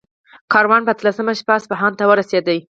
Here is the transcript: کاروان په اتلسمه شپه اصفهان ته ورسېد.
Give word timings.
کاروان 0.53 0.81
په 0.85 0.91
اتلسمه 0.93 1.33
شپه 1.39 1.53
اصفهان 1.59 1.91
ته 1.99 2.03
ورسېد. 2.07 2.45